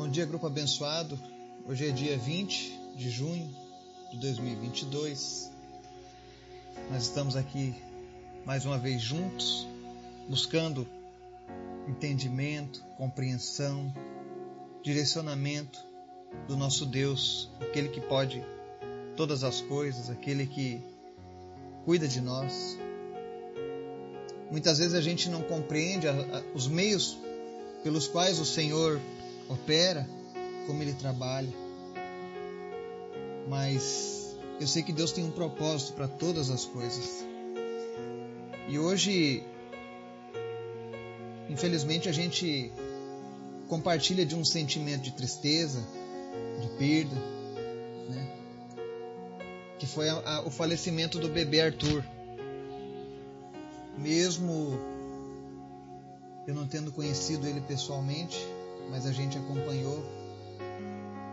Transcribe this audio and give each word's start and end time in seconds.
Bom 0.00 0.08
dia, 0.08 0.24
grupo 0.24 0.46
abençoado. 0.46 1.20
Hoje 1.68 1.86
é 1.86 1.90
dia 1.90 2.16
20 2.16 2.72
de 2.96 3.10
junho 3.10 3.54
de 4.10 4.16
2022. 4.16 5.50
Nós 6.90 7.02
estamos 7.02 7.36
aqui 7.36 7.74
mais 8.46 8.64
uma 8.64 8.78
vez 8.78 9.02
juntos, 9.02 9.68
buscando 10.26 10.88
entendimento, 11.86 12.82
compreensão, 12.96 13.94
direcionamento 14.82 15.78
do 16.48 16.56
nosso 16.56 16.86
Deus, 16.86 17.50
aquele 17.60 17.90
que 17.90 18.00
pode 18.00 18.42
todas 19.18 19.44
as 19.44 19.60
coisas, 19.60 20.08
aquele 20.08 20.46
que 20.46 20.82
cuida 21.84 22.08
de 22.08 22.22
nós. 22.22 22.78
Muitas 24.50 24.78
vezes 24.78 24.94
a 24.94 25.02
gente 25.02 25.28
não 25.28 25.42
compreende 25.42 26.06
os 26.54 26.66
meios 26.66 27.18
pelos 27.82 28.08
quais 28.08 28.38
o 28.38 28.46
Senhor 28.46 28.98
opera, 29.50 30.08
como 30.66 30.82
Ele 30.82 30.94
trabalha. 30.94 31.52
Mas 33.48 34.36
eu 34.60 34.66
sei 34.66 34.82
que 34.82 34.92
Deus 34.92 35.12
tem 35.12 35.24
um 35.24 35.30
propósito 35.30 35.94
para 35.94 36.06
todas 36.06 36.50
as 36.50 36.64
coisas. 36.64 37.24
E 38.68 38.78
hoje, 38.78 39.42
infelizmente, 41.48 42.08
a 42.08 42.12
gente 42.12 42.72
compartilha 43.68 44.24
de 44.24 44.36
um 44.36 44.44
sentimento 44.44 45.02
de 45.02 45.12
tristeza, 45.12 45.80
de 46.60 46.68
perda, 46.76 47.16
né? 48.08 48.36
que 49.78 49.86
foi 49.86 50.08
a, 50.08 50.14
a, 50.14 50.46
o 50.46 50.50
falecimento 50.50 51.18
do 51.18 51.28
bebê 51.28 51.62
Arthur. 51.62 52.04
Mesmo 53.96 54.78
eu 56.46 56.54
não 56.54 56.66
tendo 56.66 56.92
conhecido 56.92 57.46
ele 57.46 57.60
pessoalmente, 57.60 58.38
mas 58.88 59.06
a 59.06 59.12
gente 59.12 59.36
acompanhou 59.36 60.04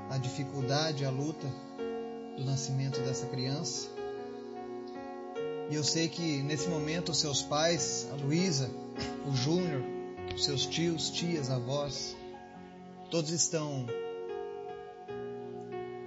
a 0.09 0.17
dificuldade, 0.17 1.05
a 1.05 1.09
luta 1.09 1.47
do 2.37 2.43
nascimento 2.43 2.99
dessa 3.01 3.25
criança. 3.27 3.89
E 5.69 5.75
eu 5.75 5.83
sei 5.83 6.07
que 6.07 6.41
nesse 6.43 6.67
momento 6.69 7.09
os 7.09 7.19
seus 7.19 7.41
pais, 7.41 8.07
a 8.11 8.15
Luísa, 8.15 8.69
o 9.27 9.35
Júnior, 9.35 9.83
os 10.33 10.45
seus 10.45 10.65
tios, 10.65 11.09
tias, 11.09 11.49
avós, 11.49 12.15
todos 13.09 13.31
estão 13.31 13.85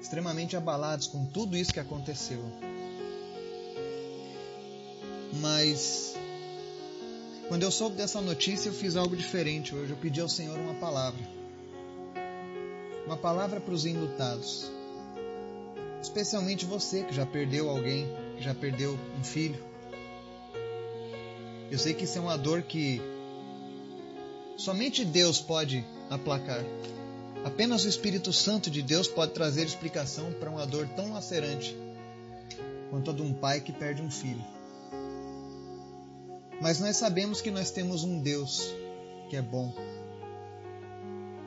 extremamente 0.01 0.57
abalados 0.57 1.07
com 1.07 1.27
tudo 1.27 1.57
isso 1.57 1.73
que 1.73 1.81
aconteceu. 1.81 2.43
Mas 5.41 6.10
quando 7.51 7.65
eu 7.65 7.71
soube 7.73 7.97
dessa 7.97 8.21
notícia, 8.21 8.69
eu 8.69 8.73
fiz 8.73 8.95
algo 8.95 9.17
diferente 9.17 9.75
hoje. 9.75 9.91
Eu 9.91 9.97
pedi 9.97 10.21
ao 10.21 10.29
Senhor 10.29 10.57
uma 10.57 10.75
palavra. 10.75 11.21
Uma 13.05 13.17
palavra 13.17 13.59
para 13.59 13.75
os 13.75 13.85
enlutados. 13.85 14.71
Especialmente 16.01 16.65
você 16.65 17.03
que 17.03 17.13
já 17.13 17.27
perdeu 17.27 17.69
alguém, 17.69 18.07
que 18.37 18.45
já 18.45 18.55
perdeu 18.55 18.97
um 19.19 19.25
filho. 19.25 19.61
Eu 21.73 21.77
sei 21.77 21.93
que 21.93 22.05
isso 22.05 22.19
é 22.19 22.21
uma 22.21 22.39
dor 22.39 22.63
que 22.63 23.03
somente 24.57 25.05
Deus 25.05 25.41
pode 25.41 25.85
aplacar. 26.09 26.65
Apenas 27.45 27.85
o 27.85 27.89
Espírito 27.89 28.33
Santo 28.33 28.71
de 28.71 28.81
Deus 28.81 29.09
pode 29.09 29.33
trazer 29.33 29.65
explicação 29.65 30.33
para 30.35 30.49
uma 30.49 30.65
dor 30.65 30.89
tão 30.95 31.15
lacerante 31.15 31.77
quanto 32.91 33.11
a 33.11 33.13
de 33.13 33.23
um 33.23 33.33
pai 33.33 33.61
que 33.61 33.73
perde 33.73 34.03
um 34.03 34.11
filho. 34.11 34.60
Mas 36.61 36.79
nós 36.79 36.97
sabemos 36.97 37.41
que 37.41 37.51
nós 37.51 37.71
temos 37.71 38.05
um 38.05 38.21
Deus 38.21 38.71
que 39.31 39.37
é 39.37 39.43
bom, 39.43 39.73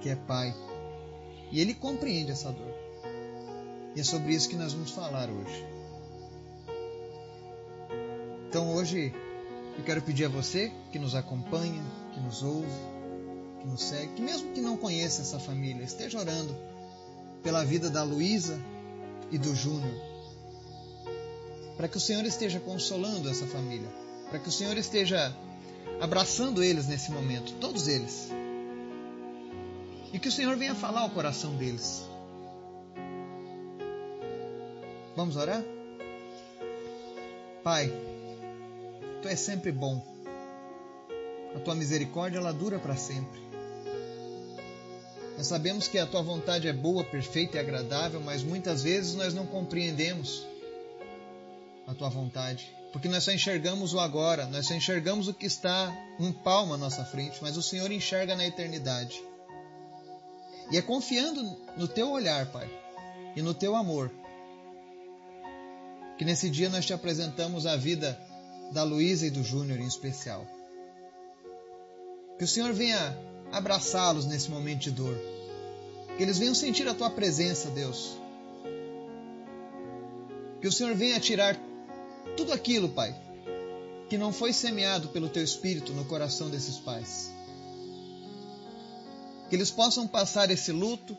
que 0.02 0.10
é 0.10 0.16
Pai, 0.16 0.56
e 1.52 1.60
Ele 1.60 1.74
compreende 1.74 2.32
essa 2.32 2.52
dor. 2.52 2.74
E 3.96 4.00
é 4.00 4.04
sobre 4.04 4.34
isso 4.34 4.50
que 4.50 4.56
nós 4.56 4.74
vamos 4.74 4.90
falar 4.90 5.30
hoje. 5.30 5.66
Então 8.50 8.74
hoje 8.74 9.14
eu 9.78 9.84
quero 9.84 10.02
pedir 10.02 10.26
a 10.26 10.30
você 10.30 10.72
que 10.92 10.98
nos 10.98 11.14
acompanha, 11.14 11.84
que 12.14 12.20
nos 12.20 12.42
ouve, 12.42 12.68
que 13.62 13.68
nos 13.68 13.84
segue, 13.84 14.14
que 14.14 14.22
mesmo 14.22 14.52
que 14.54 14.62
não 14.62 14.78
conheça 14.78 15.22
essa 15.22 15.40
família, 15.40 15.84
esteja 15.84 16.20
orando 16.20 16.56
pela 17.44 17.64
vida 17.64 17.90
da 17.90 18.04
Luísa 18.04 18.60
e 19.32 19.38
do 19.38 19.56
Júnior, 19.56 19.94
para 21.78 21.88
que 21.88 21.98
o 21.98 22.00
Senhor 22.00 22.26
esteja 22.26 22.60
consolando 22.60 23.30
essa 23.30 23.46
família, 23.46 23.90
para 24.34 24.40
que 24.40 24.50
o 24.50 24.52
Senhor 24.52 24.76
esteja 24.80 25.32
abraçando 26.02 26.64
eles 26.64 26.88
nesse 26.88 27.12
momento, 27.12 27.54
todos 27.62 27.88
eles. 27.88 28.30
E 30.12 30.18
que 30.18 30.28
o 30.28 30.32
Senhor 30.32 30.58
venha 30.58 30.74
falar 30.74 31.02
ao 31.02 31.12
coração 31.12 31.56
deles. 31.56 32.04
Vamos 35.16 35.36
orar? 35.36 35.64
Pai, 37.64 37.94
Tu 39.22 39.28
és 39.28 39.40
sempre 39.40 39.72
bom. 39.72 40.04
A 41.56 41.60
Tua 41.60 41.76
misericórdia 41.76 42.40
ela 42.40 42.52
dura 42.52 42.80
para 42.80 42.96
sempre. 42.96 43.40
Nós 45.38 45.46
sabemos 45.46 45.88
que 45.88 46.00
a 46.00 46.08
tua 46.08 46.24
vontade 46.24 46.68
é 46.68 46.74
boa, 46.74 47.04
perfeita 47.04 47.58
e 47.58 47.60
agradável, 47.60 48.20
mas 48.20 48.42
muitas 48.42 48.82
vezes 48.82 49.14
nós 49.14 49.32
não 49.32 49.46
compreendemos 49.46 50.44
a 51.86 51.94
tua 51.94 52.10
vontade, 52.10 52.76
porque 52.94 53.10
nós 53.10 53.24
só 53.24 53.32
enxergamos 53.32 53.92
o 53.96 54.00
agora, 54.00 54.46
nós 54.46 54.68
só 54.68 54.76
enxergamos 54.76 55.28
o 55.28 55.34
que 55.34 55.48
está 55.48 55.92
um 56.20 56.32
palmo 56.32 56.76
à 56.76 56.78
nossa 56.78 57.04
frente, 57.04 57.40
mas 57.42 57.58
o 57.58 57.64
Senhor 57.64 57.92
enxerga 57.92 58.36
na 58.36 58.46
eternidade. 58.46 59.20
E 60.72 60.78
é 60.78 60.82
confiando 60.82 61.44
no 61.76 61.88
teu 61.88 62.12
olhar, 62.12 62.46
Pai, 62.52 62.70
e 63.36 63.42
no 63.42 63.52
teu 63.56 63.76
amor, 63.76 64.12
que 66.20 66.24
nesse 66.24 66.52
dia 66.52 66.70
nós 66.70 66.86
te 66.86 66.94
apresentamos 66.94 67.66
a 67.66 67.76
vida 67.76 68.18
da 68.72 68.84
Luísa 68.84 69.26
e 69.26 69.32
do 69.32 69.44
Júnior 69.44 69.80
em 69.80 69.88
especial. 69.88 70.46
Que 72.38 72.44
o 72.44 72.48
Senhor 72.48 72.74
venha 72.74 73.18
abraçá-los 73.52 74.26
nesse 74.26 74.52
momento 74.52 74.82
de 74.82 74.92
dor. 74.92 75.18
Que 76.16 76.22
eles 76.22 76.38
venham 76.38 76.54
sentir 76.54 76.88
a 76.88 76.94
tua 76.94 77.10
presença, 77.10 77.72
Deus. 77.72 78.16
Que 80.62 80.68
o 80.68 80.72
Senhor 80.72 80.94
venha 80.94 81.20
tirar 81.20 81.60
tudo 82.38 82.52
aquilo, 82.52 82.90
Pai, 82.90 83.16
que 84.10 84.18
não 84.18 84.32
foi 84.34 84.54
semeado 84.54 85.10
pelo 85.10 85.30
teu 85.30 85.44
espírito 85.44 85.94
no 85.94 86.06
coração 86.06 86.50
desses 86.50 86.78
pais. 86.78 87.32
Que 89.50 89.56
eles 89.56 89.72
possam 89.72 90.08
passar 90.08 90.50
esse 90.52 90.72
luto, 90.72 91.16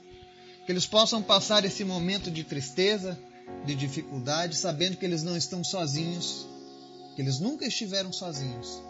que 0.66 0.72
eles 0.72 0.87
possam 0.87 1.22
passar 1.22 1.64
esse 1.64 1.84
momento 1.84 2.31
de 2.31 2.44
tristeza, 2.44 3.19
de 3.64 3.75
dificuldade, 3.75 4.56
sabendo 4.56 4.97
que 4.97 5.04
eles 5.04 5.22
não 5.22 5.37
estão 5.37 5.62
sozinhos, 5.62 6.47
que 7.14 7.22
eles 7.22 7.38
nunca 7.38 7.66
estiveram 7.66 8.12
sozinhos 8.12 8.82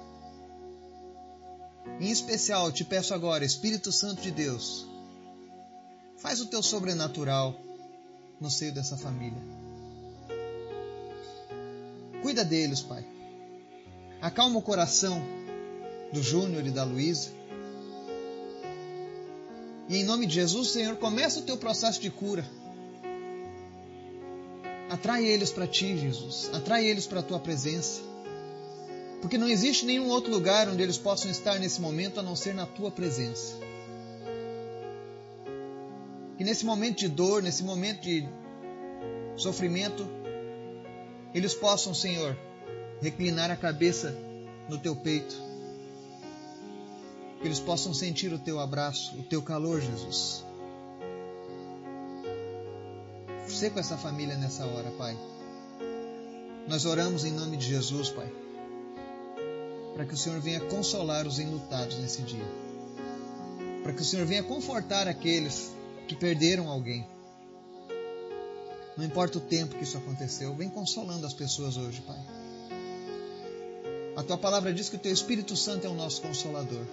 em 2.00 2.10
especial, 2.10 2.72
te 2.72 2.84
peço 2.84 3.14
agora, 3.14 3.44
Espírito 3.44 3.92
Santo 3.92 4.22
de 4.22 4.30
Deus, 4.30 4.86
faz 6.18 6.40
o 6.40 6.46
teu 6.46 6.62
sobrenatural 6.62 7.60
no 8.40 8.50
seio 8.50 8.72
dessa 8.72 8.96
família. 8.96 9.63
Cuida 12.24 12.42
deles, 12.42 12.80
Pai. 12.80 13.04
Acalma 14.22 14.58
o 14.58 14.62
coração 14.62 15.22
do 16.10 16.22
Júnior 16.22 16.66
e 16.66 16.70
da 16.70 16.82
Luísa. 16.82 17.32
E 19.90 19.98
em 19.98 20.04
nome 20.04 20.24
de 20.24 20.36
Jesus, 20.36 20.68
Senhor, 20.70 20.96
começa 20.96 21.40
o 21.40 21.42
teu 21.42 21.58
processo 21.58 22.00
de 22.00 22.08
cura. 22.08 22.42
Atrai 24.88 25.26
eles 25.26 25.50
para 25.50 25.66
ti, 25.66 25.98
Jesus. 25.98 26.48
Atrai 26.54 26.86
eles 26.86 27.06
para 27.06 27.20
a 27.20 27.22
tua 27.22 27.38
presença 27.38 28.00
porque 29.20 29.36
não 29.36 29.48
existe 29.48 29.84
nenhum 29.84 30.08
outro 30.08 30.30
lugar 30.30 30.66
onde 30.68 30.82
eles 30.82 30.96
possam 30.96 31.30
estar 31.30 31.58
nesse 31.58 31.78
momento 31.78 32.20
a 32.20 32.22
não 32.22 32.34
ser 32.34 32.54
na 32.54 32.64
tua 32.64 32.90
presença. 32.90 33.54
Que 36.38 36.44
nesse 36.44 36.64
momento 36.64 37.00
de 37.00 37.08
dor, 37.08 37.42
nesse 37.42 37.62
momento 37.62 38.00
de 38.00 38.26
sofrimento, 39.36 40.06
eles 41.34 41.54
possam, 41.54 41.92
Senhor, 41.92 42.36
reclinar 43.00 43.50
a 43.50 43.56
cabeça 43.56 44.16
no 44.68 44.78
teu 44.78 44.94
peito. 44.94 45.34
Que 47.40 47.48
eles 47.48 47.60
possam 47.60 47.92
sentir 47.92 48.32
o 48.32 48.38
teu 48.38 48.58
abraço, 48.60 49.18
o 49.18 49.22
teu 49.22 49.42
calor, 49.42 49.80
Jesus. 49.80 50.44
Ser 53.48 53.70
com 53.70 53.80
essa 53.80 53.98
família 53.98 54.36
nessa 54.36 54.64
hora, 54.64 54.90
Pai. 54.92 55.16
Nós 56.66 56.86
oramos 56.86 57.24
em 57.24 57.32
nome 57.32 57.56
de 57.56 57.66
Jesus, 57.66 58.08
Pai 58.08 58.32
para 59.94 60.04
que 60.04 60.12
o 60.12 60.16
Senhor 60.16 60.40
venha 60.40 60.60
consolar 60.60 61.26
os 61.26 61.38
enlutados 61.38 61.96
nesse 61.98 62.22
dia. 62.22 62.44
Para 63.82 63.92
que 63.92 64.02
o 64.02 64.04
Senhor 64.04 64.26
venha 64.26 64.42
confortar 64.42 65.06
aqueles 65.06 65.72
que 66.08 66.16
perderam 66.16 66.68
alguém. 66.68 67.06
Não 68.96 69.04
importa 69.04 69.38
o 69.38 69.40
tempo 69.40 69.74
que 69.74 69.82
isso 69.82 69.98
aconteceu, 69.98 70.54
vem 70.54 70.68
consolando 70.68 71.26
as 71.26 71.34
pessoas 71.34 71.76
hoje, 71.76 72.00
Pai. 72.02 72.20
A 74.16 74.22
tua 74.22 74.38
palavra 74.38 74.72
diz 74.72 74.88
que 74.88 74.96
o 74.96 74.98
teu 74.98 75.12
Espírito 75.12 75.56
Santo 75.56 75.86
é 75.86 75.90
o 75.90 75.94
nosso 75.94 76.22
consolador. 76.22 76.86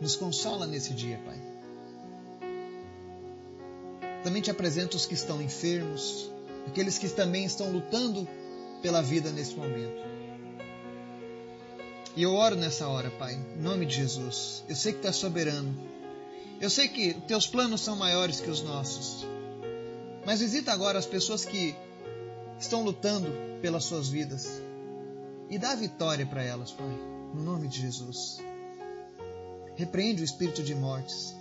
Nos 0.00 0.16
consola 0.16 0.66
nesse 0.66 0.94
dia, 0.94 1.20
Pai. 1.24 1.38
Também 4.24 4.40
te 4.40 4.50
apresento 4.50 4.96
os 4.96 5.04
que 5.04 5.14
estão 5.14 5.42
enfermos, 5.42 6.30
aqueles 6.66 6.96
que 6.96 7.08
também 7.08 7.44
estão 7.44 7.70
lutando 7.70 8.26
pela 8.80 9.02
vida 9.02 9.30
nesse 9.30 9.54
momento. 9.54 10.02
E 12.16 12.22
eu 12.22 12.34
oro 12.34 12.56
nessa 12.56 12.88
hora, 12.88 13.10
Pai, 13.10 13.34
em 13.34 13.60
nome 13.60 13.84
de 13.84 13.94
Jesus. 13.96 14.64
Eu 14.68 14.76
sei 14.76 14.92
que 14.92 15.00
Tu 15.00 15.06
és 15.06 15.16
soberano. 15.16 15.76
Eu 16.60 16.70
sei 16.70 16.88
que 16.88 17.14
Teus 17.14 17.46
planos 17.46 17.80
são 17.80 17.96
maiores 17.96 18.40
que 18.40 18.50
os 18.50 18.62
nossos. 18.62 19.26
Mas 20.24 20.40
visita 20.40 20.72
agora 20.72 20.98
as 20.98 21.06
pessoas 21.06 21.44
que 21.44 21.74
estão 22.58 22.84
lutando 22.84 23.28
pelas 23.60 23.84
suas 23.84 24.08
vidas 24.08 24.62
e 25.50 25.58
dá 25.58 25.74
vitória 25.74 26.24
para 26.24 26.42
elas, 26.42 26.70
Pai, 26.72 26.86
no 27.34 27.42
nome 27.42 27.68
de 27.68 27.80
Jesus. 27.80 28.38
Repreende 29.74 30.22
o 30.22 30.24
espírito 30.24 30.62
de 30.62 30.74
mortes. 30.74 31.34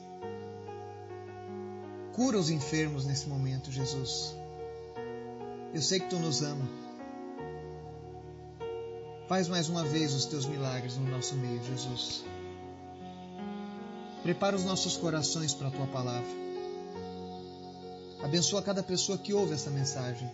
Cura 2.13 2.37
os 2.37 2.49
enfermos 2.49 3.05
nesse 3.05 3.29
momento, 3.29 3.71
Jesus. 3.71 4.35
Eu 5.73 5.81
sei 5.81 5.99
que 5.99 6.09
tu 6.09 6.17
nos 6.17 6.41
ama. 6.41 6.67
Faz 9.27 9.47
mais 9.47 9.69
uma 9.69 9.85
vez 9.85 10.13
os 10.13 10.25
teus 10.25 10.45
milagres 10.45 10.97
no 10.97 11.09
nosso 11.09 11.35
meio, 11.35 11.63
Jesus. 11.63 12.25
Prepara 14.23 14.55
os 14.55 14.65
nossos 14.65 14.97
corações 14.97 15.53
para 15.53 15.69
a 15.69 15.71
tua 15.71 15.87
palavra. 15.87 16.50
Abençoa 18.23 18.62
cada 18.62 18.83
pessoa 18.83 19.18
que 19.18 19.33
ouve 19.33 19.53
essa 19.53 19.69
mensagem. 19.69 20.29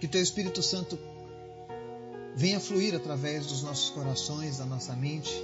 Que 0.00 0.08
teu 0.08 0.22
Espírito 0.22 0.62
Santo 0.62 0.98
venha 2.34 2.60
fluir 2.60 2.94
através 2.94 3.46
dos 3.46 3.62
nossos 3.62 3.90
corações, 3.90 4.58
da 4.58 4.64
nossa 4.64 4.94
mente, 4.94 5.42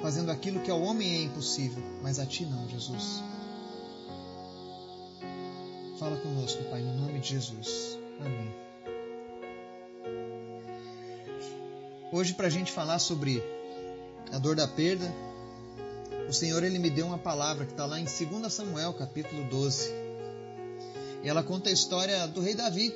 fazendo 0.00 0.30
aquilo 0.30 0.60
que 0.60 0.70
ao 0.70 0.82
homem 0.82 1.14
é 1.14 1.22
impossível, 1.22 1.82
mas 2.02 2.18
a 2.18 2.26
ti 2.26 2.44
não, 2.44 2.68
Jesus. 2.68 3.22
Fala 5.98 6.16
conosco, 6.18 6.62
Pai, 6.64 6.82
no 6.82 6.94
nome 6.94 7.20
de 7.20 7.30
Jesus. 7.30 7.98
Amém. 8.20 8.54
Hoje, 12.12 12.34
para 12.34 12.46
a 12.46 12.50
gente 12.50 12.70
falar 12.70 12.98
sobre 12.98 13.42
a 14.30 14.38
dor 14.38 14.54
da 14.54 14.68
perda, 14.68 15.10
o 16.28 16.32
Senhor 16.32 16.62
ele 16.64 16.78
me 16.78 16.90
deu 16.90 17.06
uma 17.06 17.18
palavra 17.18 17.66
que 17.66 17.72
está 17.72 17.84
lá 17.84 18.00
em 18.00 18.04
2 18.04 18.52
Samuel, 18.52 18.94
capítulo 18.94 19.44
12. 19.44 19.90
E 21.22 21.28
ela 21.28 21.42
conta 21.42 21.68
a 21.68 21.72
história 21.72 22.26
do 22.26 22.40
rei 22.40 22.54
Davi, 22.54 22.94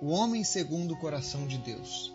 o 0.00 0.10
homem 0.10 0.44
segundo 0.44 0.94
o 0.94 0.98
coração 0.98 1.46
de 1.46 1.58
Deus. 1.58 2.12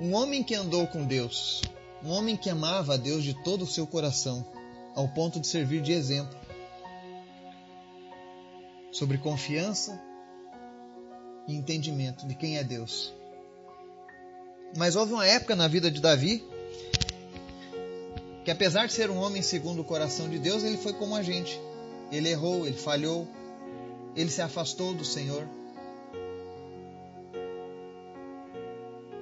Um 0.00 0.14
homem 0.14 0.42
que 0.42 0.54
andou 0.54 0.86
com 0.86 1.04
Deus, 1.04 1.62
um 2.04 2.10
homem 2.10 2.36
que 2.36 2.50
amava 2.50 2.94
a 2.94 2.96
Deus 2.96 3.24
de 3.24 3.34
todo 3.42 3.62
o 3.62 3.66
seu 3.66 3.86
coração, 3.86 4.44
ao 4.94 5.08
ponto 5.08 5.40
de 5.40 5.46
servir 5.46 5.80
de 5.80 5.92
exemplo. 5.92 6.36
Sobre 8.92 9.18
confiança 9.18 10.00
e 11.46 11.54
entendimento 11.54 12.26
de 12.26 12.34
quem 12.34 12.58
é 12.58 12.64
Deus. 12.64 13.14
Mas 14.76 14.96
houve 14.96 15.12
uma 15.12 15.26
época 15.26 15.54
na 15.54 15.68
vida 15.68 15.90
de 15.90 16.00
Davi 16.00 16.44
que, 18.46 18.50
apesar 18.52 18.86
de 18.86 18.92
ser 18.92 19.10
um 19.10 19.18
homem 19.18 19.42
segundo 19.42 19.80
o 19.80 19.84
coração 19.84 20.30
de 20.30 20.38
Deus, 20.38 20.62
ele 20.62 20.76
foi 20.76 20.92
como 20.92 21.16
a 21.16 21.22
gente. 21.22 21.60
Ele 22.12 22.28
errou, 22.28 22.64
ele 22.64 22.76
falhou, 22.76 23.26
ele 24.14 24.30
se 24.30 24.40
afastou 24.40 24.94
do 24.94 25.04
Senhor. 25.04 25.48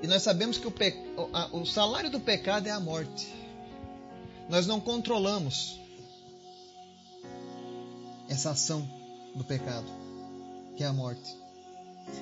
E 0.02 0.06
nós 0.06 0.22
sabemos 0.22 0.58
que 0.58 0.68
o, 0.68 0.70
pe... 0.70 0.94
o 1.52 1.64
salário 1.64 2.10
do 2.10 2.20
pecado 2.20 2.66
é 2.66 2.70
a 2.70 2.78
morte. 2.78 3.34
Nós 4.50 4.66
não 4.66 4.78
controlamos 4.78 5.80
essa 8.28 8.50
ação 8.50 8.86
do 9.34 9.42
pecado, 9.42 9.90
que 10.76 10.84
é 10.84 10.86
a 10.86 10.92
morte. 10.92 11.34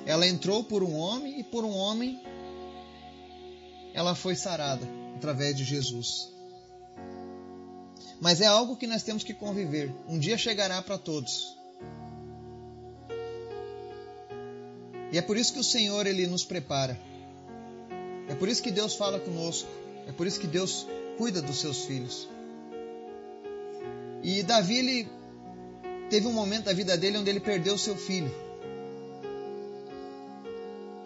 Ela 0.05 0.25
entrou 0.25 0.63
por 0.63 0.81
um 0.81 0.95
homem 0.95 1.41
e 1.41 1.43
por 1.43 1.65
um 1.65 1.75
homem 1.75 2.23
ela 3.93 4.15
foi 4.15 4.37
sarada 4.37 4.87
através 5.17 5.53
de 5.53 5.65
Jesus. 5.65 6.31
Mas 8.21 8.41
é 8.41 8.45
algo 8.45 8.75
que 8.75 8.87
nós 8.87 9.03
temos 9.03 9.23
que 9.23 9.33
conviver. 9.33 9.93
Um 10.07 10.17
dia 10.17 10.37
chegará 10.37 10.81
para 10.81 10.97
todos. 10.97 11.57
E 15.11 15.17
é 15.17 15.21
por 15.21 15.37
isso 15.37 15.53
que 15.53 15.59
o 15.59 15.63
Senhor 15.63 16.07
ele 16.07 16.25
nos 16.25 16.43
prepara. 16.43 16.99
É 18.27 18.35
por 18.35 18.47
isso 18.49 18.63
que 18.63 18.71
Deus 18.71 18.95
fala 18.95 19.19
conosco. 19.19 19.69
É 20.07 20.11
por 20.11 20.25
isso 20.25 20.39
que 20.39 20.47
Deus 20.47 20.87
cuida 21.17 21.41
dos 21.41 21.59
seus 21.59 21.85
filhos. 21.85 22.27
E 24.23 24.41
Davi 24.41 24.77
ele 24.77 25.09
teve 26.09 26.27
um 26.27 26.33
momento 26.33 26.65
da 26.65 26.73
vida 26.73 26.97
dele 26.97 27.17
onde 27.17 27.29
ele 27.29 27.39
perdeu 27.39 27.77
seu 27.77 27.95
filho. 27.95 28.33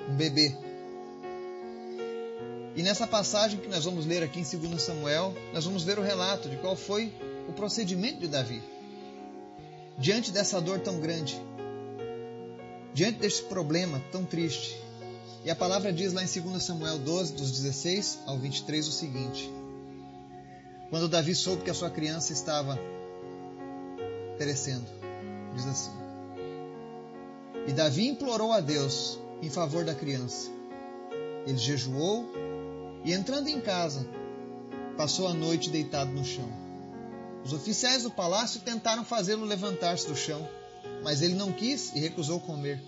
Um 0.10 0.16
bebê. 0.16 0.56
E 2.78 2.84
nessa 2.84 3.08
passagem 3.08 3.60
que 3.60 3.68
nós 3.68 3.86
vamos 3.86 4.06
ler 4.06 4.22
aqui 4.22 4.40
em 4.40 4.44
2 4.44 4.80
Samuel, 4.80 5.34
nós 5.52 5.66
vamos 5.66 5.84
ver 5.84 5.98
o 5.98 6.04
relato 6.04 6.48
de 6.48 6.58
qual 6.58 6.76
foi 6.76 7.12
o 7.50 7.54
procedimento 7.54 8.20
de 8.20 8.28
Davi. 8.28 8.62
Diante 9.98 10.32
dessa 10.32 10.62
dor 10.62 10.80
tão 10.82 11.00
grande, 11.00 11.42
diante 12.94 13.18
desse 13.18 13.42
problema 13.42 14.00
tão 14.12 14.24
triste, 14.24 14.80
e 15.44 15.50
a 15.50 15.56
palavra 15.56 15.92
diz 15.92 16.14
lá 16.14 16.22
em 16.24 16.28
2 16.28 16.62
Samuel 16.62 17.00
12, 17.00 17.34
dos 17.34 17.50
16 17.50 18.20
ao 18.28 18.38
23, 18.38 18.88
o 18.88 18.92
seguinte: 18.92 19.52
Quando 20.92 21.10
Davi 21.10 21.34
soube 21.34 21.64
que 21.64 21.72
a 21.72 21.74
sua 21.74 21.90
criança 21.90 22.32
estava 22.32 22.78
perecendo, 24.38 24.86
diz 25.56 25.66
assim: 25.66 25.92
E 27.66 27.72
Davi 27.72 28.08
implorou 28.08 28.52
a 28.52 28.60
Deus 28.60 29.18
em 29.42 29.50
favor 29.50 29.84
da 29.84 29.96
criança. 29.96 30.52
Ele 31.48 31.58
jejuou 31.58 32.30
e, 33.08 33.14
entrando 33.14 33.48
em 33.48 33.62
casa, 33.62 34.06
passou 34.98 35.30
a 35.30 35.34
noite 35.34 35.70
deitado 35.70 36.12
no 36.12 36.26
chão. 36.26 36.50
Os 37.42 37.54
oficiais 37.54 38.04
do 38.04 38.12
palácio 38.12 38.60
tentaram 38.60 39.06
fazê-lo 39.06 39.46
levantar-se 39.46 40.06
do 40.06 40.14
chão, 40.14 40.46
mas 41.02 41.22
ele 41.22 41.34
não 41.34 41.54
quis 41.54 41.96
e 41.96 42.02
recusou 42.02 42.38
comer. 42.42 42.84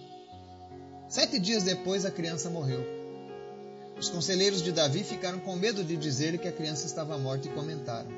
Sete 1.07 1.39
dias 1.39 1.63
depois, 1.63 2.03
a 2.03 2.11
criança 2.11 2.49
morreu. 2.49 2.85
Os 3.97 4.09
conselheiros 4.09 4.61
de 4.61 4.73
Davi 4.73 5.05
ficaram 5.05 5.39
com 5.39 5.55
medo 5.55 5.85
de 5.85 5.95
dizer-lhe 5.95 6.37
que 6.37 6.49
a 6.49 6.53
criança 6.53 6.85
estava 6.85 7.17
morta 7.17 7.47
e 7.47 7.51
comentaram: 7.51 8.11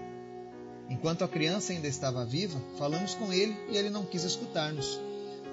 Enquanto 0.90 1.24
a 1.24 1.28
criança 1.28 1.72
ainda 1.72 1.88
estava 1.88 2.26
viva, 2.26 2.60
falamos 2.80 3.14
com 3.14 3.32
ele 3.32 3.56
e 3.70 3.78
ele 3.78 3.92
não 3.92 4.06
quis 4.06 4.24
escutar-nos. 4.24 5.00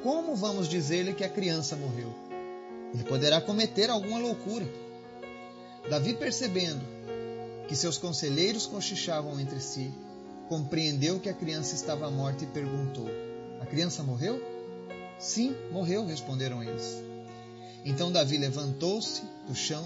Como 0.03 0.35
vamos 0.35 0.67
dizer-lhe 0.67 1.13
que 1.13 1.25
a 1.25 1.29
criança 1.29 1.77
morreu? 1.77 2.11
Ele 2.95 3.05
poderá 3.05 3.39
cometer 3.39 3.91
alguma 3.91 4.19
loucura. 4.19 4.88
Davi, 5.89 6.15
percebendo 6.15 6.85
que 7.67 7.75
seus 7.75 7.97
conselheiros 7.97 8.67
cochichavam 8.67 9.41
entre 9.41 9.61
si, 9.61 9.93
compreendeu 10.49 11.19
que 11.19 11.29
a 11.29 11.35
criança 11.35 11.75
estava 11.75 12.11
morta 12.11 12.45
e 12.45 12.47
perguntou: 12.47 13.07
A 13.61 13.67
criança 13.67 14.03
morreu? 14.03 14.43
Sim, 15.19 15.55
morreu, 15.73 16.07
responderam 16.07 16.63
eles. 16.63 17.03
Então 17.85 18.13
Davi 18.13 18.37
levantou-se 18.37 19.23
do 19.47 19.55
chão, 19.55 19.85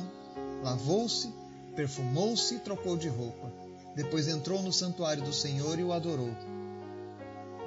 lavou-se, 0.63 1.33
perfumou-se 1.77 2.57
e 2.57 2.59
trocou 2.59 2.97
de 2.97 3.09
roupa. 3.09 3.53
Depois 3.95 4.27
entrou 4.27 4.63
no 4.63 4.73
santuário 4.73 5.23
do 5.23 5.33
Senhor 5.33 5.79
e 5.79 5.85
o 5.85 5.93
adorou. 5.93 6.31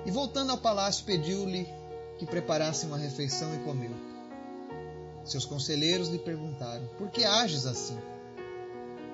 E 0.05 0.11
voltando 0.11 0.51
ao 0.51 0.57
palácio, 0.57 1.05
pediu-lhe 1.05 1.67
que 2.17 2.25
preparasse 2.25 2.85
uma 2.85 2.97
refeição 2.97 3.53
e 3.55 3.59
comeu. 3.59 3.91
Seus 5.23 5.45
conselheiros 5.45 6.09
lhe 6.09 6.19
perguntaram: 6.19 6.85
Por 6.97 7.09
que 7.09 7.23
ages 7.23 7.65
assim? 7.65 7.97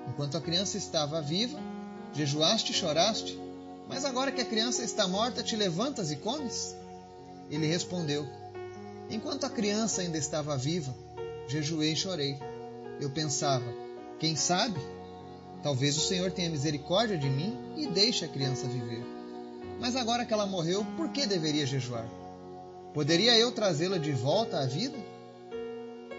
Enquanto 0.08 0.36
a 0.36 0.40
criança 0.40 0.76
estava 0.76 1.20
viva, 1.20 1.58
jejuaste 2.12 2.72
e 2.72 2.74
choraste, 2.74 3.38
mas 3.88 4.04
agora 4.04 4.32
que 4.32 4.40
a 4.40 4.46
criança 4.46 4.82
está 4.82 5.06
morta, 5.06 5.42
te 5.42 5.56
levantas 5.56 6.10
e 6.10 6.16
comes? 6.16 6.76
Ele 7.50 7.66
respondeu: 7.66 8.26
Enquanto 9.10 9.44
a 9.44 9.50
criança 9.50 10.00
ainda 10.00 10.16
estava 10.16 10.56
viva, 10.56 10.94
jejuei 11.46 11.92
e 11.92 11.96
chorei. 11.96 12.38
Eu 13.00 13.10
pensava: 13.10 13.64
quem 14.18 14.36
sabe? 14.36 14.80
Talvez 15.62 15.96
o 15.96 16.00
Senhor 16.00 16.30
tenha 16.30 16.50
misericórdia 16.50 17.16
de 17.16 17.28
mim 17.28 17.56
e 17.76 17.86
deixe 17.86 18.24
a 18.24 18.28
criança 18.28 18.66
viver. 18.66 19.04
Mas 19.80 19.96
agora 19.96 20.24
que 20.24 20.32
ela 20.32 20.46
morreu, 20.46 20.84
por 20.96 21.08
que 21.10 21.26
deveria 21.26 21.66
jejuar? 21.66 22.08
Poderia 22.94 23.36
eu 23.36 23.50
trazê-la 23.52 23.98
de 23.98 24.12
volta 24.12 24.60
à 24.60 24.66
vida? 24.66 24.96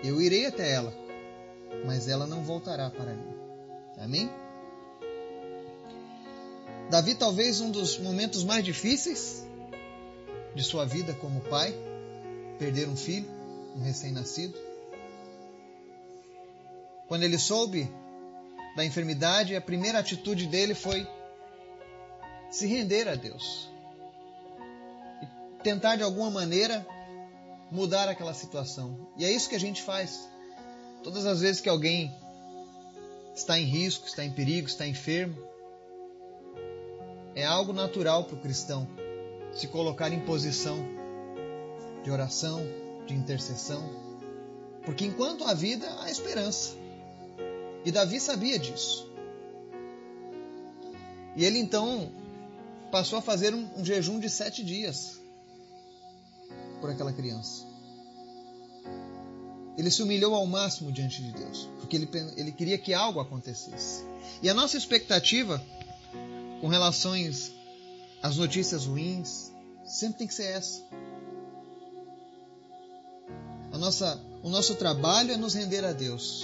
Eu 0.04 0.22
irei 0.22 0.46
até 0.46 0.72
ela, 0.72 0.94
mas 1.86 2.08
ela 2.08 2.28
não 2.28 2.44
voltará 2.44 2.90
para 2.90 3.14
mim. 3.14 3.43
Amém? 4.04 4.30
Davi, 6.90 7.16
talvez 7.16 7.62
um 7.62 7.72
dos 7.72 7.98
momentos 7.98 8.44
mais 8.44 8.62
difíceis 8.64 9.48
de 10.54 10.62
sua 10.62 10.86
vida 10.86 11.14
como 11.14 11.40
pai, 11.40 11.74
perder 12.60 12.90
um 12.90 12.98
filho, 12.98 13.26
um 13.78 13.82
recém-nascido. 13.82 14.58
Quando 17.08 17.24
ele 17.24 17.40
soube 17.40 17.90
da 18.76 18.84
enfermidade, 18.84 19.56
a 19.56 19.62
primeira 19.62 20.00
atitude 20.00 20.48
dele 20.48 20.76
foi 20.76 21.08
se 22.52 22.68
render 22.68 23.08
a 23.08 23.16
Deus 23.16 23.70
e 25.22 25.64
tentar 25.64 25.96
de 25.96 26.04
alguma 26.04 26.30
maneira 26.30 26.86
mudar 27.72 28.10
aquela 28.10 28.34
situação. 28.34 29.08
E 29.16 29.24
é 29.24 29.32
isso 29.32 29.48
que 29.48 29.56
a 29.56 29.60
gente 29.60 29.82
faz. 29.82 30.28
Todas 31.04 31.26
as 31.26 31.40
vezes 31.40 31.62
que 31.62 31.70
alguém 31.70 32.14
está 33.34 33.60
em 33.60 33.66
risco, 33.66 34.08
está 34.08 34.24
em 34.24 34.32
perigo, 34.32 34.68
está 34.68 34.88
enfermo, 34.88 35.38
é 37.36 37.46
algo 37.46 37.74
natural 37.74 38.26
para 38.26 38.36
o 38.36 38.42
cristão 38.42 38.88
se 39.52 39.68
colocar 39.68 40.12
em 40.12 40.20
posição 40.22 40.78
de 42.04 42.12
oração, 42.12 42.62
de 43.06 43.14
intercessão, 43.14 43.84
porque 44.86 45.06
enquanto 45.06 45.44
há 45.44 45.54
vida, 45.54 45.88
há 46.02 46.12
esperança. 46.12 46.76
E 47.86 47.92
Davi 47.92 48.20
sabia 48.20 48.58
disso. 48.58 49.12
E 51.36 51.44
ele 51.44 51.60
então 51.60 52.12
passou 52.92 53.20
a 53.20 53.22
fazer 53.22 53.54
um, 53.54 53.68
um 53.80 53.86
jejum 53.86 54.20
de 54.20 54.30
sete 54.30 54.64
dias 54.64 55.20
por 56.80 56.90
aquela 56.90 57.12
criança. 57.12 57.73
Ele 59.78 59.90
se 59.90 60.04
humilhou 60.04 60.36
ao 60.36 60.46
máximo 60.46 60.92
diante 60.92 61.22
de 61.22 61.32
Deus, 61.32 61.68
porque 61.80 61.96
ele, 61.96 62.10
ele 62.38 62.52
queria 62.52 62.78
que 62.78 62.94
algo 62.94 63.20
acontecesse. 63.20 64.04
E 64.42 64.50
a 64.50 64.54
nossa 64.54 64.78
expectativa 64.78 65.64
com 66.62 66.68
relações 66.68 67.52
às 68.22 68.38
notícias 68.38 68.86
ruins 68.86 69.52
sempre 69.86 70.20
tem 70.20 70.28
que 70.28 70.34
ser 70.34 70.46
essa. 70.46 70.82
A 73.72 73.78
nossa, 73.78 74.22
o 74.44 74.50
nosso 74.50 74.76
trabalho 74.76 75.32
é 75.32 75.38
nos 75.38 75.56
render 75.56 75.84
a 75.84 75.92
Deus, 75.92 76.44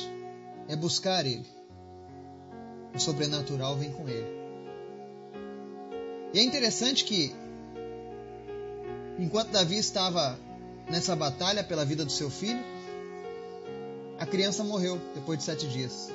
é 0.68 0.76
buscar 0.76 1.26
Ele. 1.26 1.46
O 2.94 3.00
sobrenatural 3.00 3.78
vem 3.78 3.92
com 3.92 4.10
Ele. 4.10 4.40
E 6.34 6.40
é 6.40 6.44
interessante 6.44 7.06
que, 7.06 7.34
enquanto 9.20 9.52
Davi 9.52 9.78
estava 9.78 10.40
nessa 10.90 11.16
batalha 11.16 11.64
pela 11.64 11.86
vida 11.86 12.04
do 12.04 12.12
seu 12.12 12.30
filho, 12.30 12.64
a 14.20 14.26
criança 14.26 14.64
morreu 14.64 15.00
depois 15.16 15.40
de 15.40 15.46
sete 15.46 15.68
dias. 15.68 16.12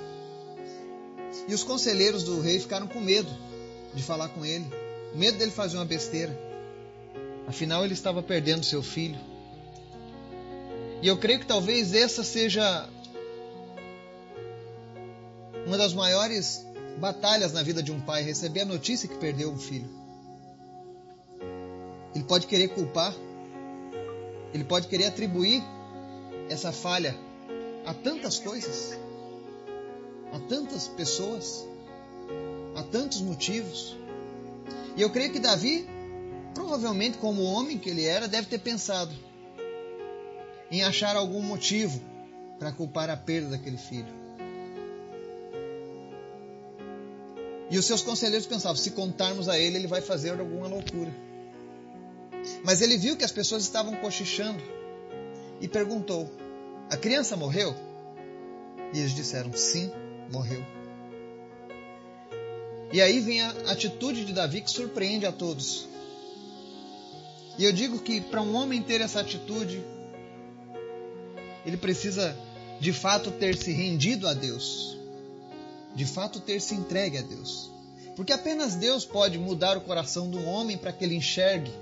E 1.48 1.54
os 1.54 1.64
conselheiros 1.64 2.22
do 2.22 2.40
rei 2.40 2.58
ficaram 2.58 2.86
com 2.86 3.00
medo 3.00 3.30
de 3.94 4.02
falar 4.02 4.28
com 4.28 4.44
ele, 4.44 4.66
medo 5.14 5.38
dele 5.38 5.50
fazer 5.50 5.76
uma 5.76 5.84
besteira. 5.84 6.38
Afinal, 7.46 7.84
ele 7.84 7.94
estava 7.94 8.22
perdendo 8.22 8.64
seu 8.64 8.82
filho. 8.82 9.18
E 11.02 11.08
eu 11.08 11.16
creio 11.16 11.40
que 11.40 11.46
talvez 11.46 11.94
essa 11.94 12.22
seja 12.22 12.88
uma 15.66 15.78
das 15.78 15.94
maiores 15.94 16.64
batalhas 16.98 17.52
na 17.52 17.62
vida 17.62 17.82
de 17.82 17.90
um 17.90 18.00
pai, 18.00 18.22
receber 18.22 18.60
a 18.60 18.66
notícia 18.66 19.08
que 19.08 19.16
perdeu 19.16 19.50
um 19.50 19.58
filho. 19.58 19.88
Ele 22.14 22.24
pode 22.24 22.46
querer 22.46 22.68
culpar, 22.68 23.14
ele 24.52 24.64
pode 24.64 24.88
querer 24.88 25.06
atribuir 25.06 25.62
essa 26.48 26.70
falha 26.70 27.16
a 27.84 27.92
tantas 27.92 28.38
coisas, 28.38 28.98
a 30.32 30.38
tantas 30.40 30.88
pessoas, 30.88 31.66
a 32.76 32.82
tantos 32.82 33.20
motivos. 33.20 33.96
E 34.96 35.02
eu 35.02 35.10
creio 35.10 35.32
que 35.32 35.38
Davi, 35.38 35.86
provavelmente 36.54 37.18
como 37.18 37.42
homem 37.42 37.78
que 37.78 37.90
ele 37.90 38.04
era, 38.04 38.26
deve 38.28 38.48
ter 38.48 38.58
pensado 38.58 39.12
em 40.70 40.82
achar 40.82 41.16
algum 41.16 41.42
motivo 41.42 42.00
para 42.58 42.72
culpar 42.72 43.10
a 43.10 43.16
perda 43.16 43.50
daquele 43.50 43.76
filho. 43.76 44.24
E 47.70 47.78
os 47.78 47.84
seus 47.86 48.02
conselheiros 48.02 48.46
pensavam: 48.46 48.76
se 48.76 48.92
contarmos 48.92 49.48
a 49.48 49.58
ele, 49.58 49.76
ele 49.76 49.86
vai 49.86 50.00
fazer 50.00 50.38
alguma 50.38 50.66
loucura. 50.66 51.12
Mas 52.64 52.82
ele 52.82 52.96
viu 52.96 53.16
que 53.16 53.24
as 53.24 53.32
pessoas 53.32 53.62
estavam 53.62 53.96
cochichando 53.96 54.62
e 55.60 55.68
perguntou: 55.68 56.30
A 56.90 56.96
criança 56.96 57.36
morreu? 57.36 57.74
E 58.92 58.98
eles 58.98 59.14
disseram: 59.14 59.52
Sim, 59.52 59.90
morreu. 60.32 60.64
E 62.92 63.00
aí 63.00 63.20
vem 63.20 63.40
a 63.40 63.50
atitude 63.72 64.24
de 64.24 64.32
Davi 64.32 64.60
que 64.60 64.70
surpreende 64.70 65.26
a 65.26 65.32
todos. 65.32 65.88
E 67.58 67.64
eu 67.64 67.72
digo 67.72 67.98
que 67.98 68.20
para 68.20 68.42
um 68.42 68.54
homem 68.54 68.82
ter 68.82 69.00
essa 69.00 69.20
atitude, 69.20 69.84
ele 71.64 71.76
precisa 71.76 72.36
de 72.80 72.92
fato 72.92 73.30
ter 73.30 73.56
se 73.56 73.72
rendido 73.72 74.28
a 74.28 74.34
Deus, 74.34 74.98
de 75.94 76.04
fato 76.04 76.40
ter 76.40 76.60
se 76.60 76.74
entregue 76.74 77.18
a 77.18 77.22
Deus. 77.22 77.70
Porque 78.14 78.32
apenas 78.32 78.76
Deus 78.76 79.04
pode 79.04 79.38
mudar 79.38 79.76
o 79.76 79.80
coração 79.80 80.28
um 80.38 80.46
homem 80.46 80.76
para 80.76 80.92
que 80.92 81.04
ele 81.04 81.16
enxergue 81.16 81.72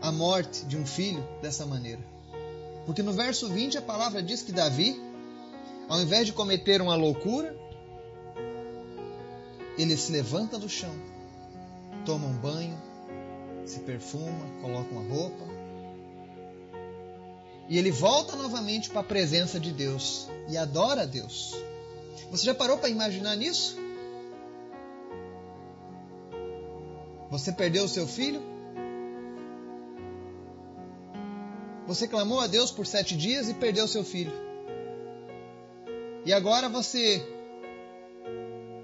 a 0.00 0.10
morte 0.10 0.64
de 0.64 0.76
um 0.76 0.86
filho 0.86 1.26
dessa 1.42 1.66
maneira. 1.66 2.15
Porque 2.86 3.02
no 3.02 3.12
verso 3.12 3.48
20 3.48 3.78
a 3.78 3.82
palavra 3.82 4.22
diz 4.22 4.42
que 4.42 4.52
Davi, 4.52 4.98
ao 5.88 6.00
invés 6.00 6.26
de 6.26 6.32
cometer 6.32 6.80
uma 6.80 6.94
loucura, 6.94 7.54
ele 9.76 9.96
se 9.96 10.12
levanta 10.12 10.58
do 10.58 10.68
chão, 10.68 10.94
toma 12.06 12.26
um 12.28 12.36
banho, 12.38 12.80
se 13.66 13.80
perfuma, 13.80 14.46
coloca 14.62 14.90
uma 14.90 15.02
roupa 15.02 15.44
e 17.68 17.78
ele 17.78 17.90
volta 17.90 18.36
novamente 18.36 18.88
para 18.90 19.00
a 19.00 19.04
presença 19.04 19.58
de 19.58 19.72
Deus 19.72 20.28
e 20.48 20.56
adora 20.56 21.02
a 21.02 21.06
Deus. 21.06 21.54
Você 22.30 22.44
já 22.44 22.54
parou 22.54 22.78
para 22.78 22.88
imaginar 22.88 23.36
nisso? 23.36 23.76
Você 27.30 27.52
perdeu 27.52 27.84
o 27.84 27.88
seu 27.88 28.06
filho? 28.06 28.55
Você 31.86 32.08
clamou 32.08 32.40
a 32.40 32.46
Deus 32.46 32.70
por 32.70 32.86
sete 32.86 33.16
dias 33.16 33.48
e 33.48 33.54
perdeu 33.54 33.86
seu 33.86 34.02
filho. 34.02 34.32
E 36.24 36.32
agora 36.32 36.68
você 36.68 37.24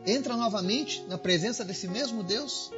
entra 0.07 0.37
novamente 0.37 1.03
na 1.09 1.19
presença 1.19 1.65
desse 1.65 1.89
mesmo 1.89 2.23
Deus? 2.23 2.71